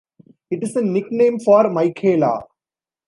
[0.49, 2.39] It is a nickname for Michaela.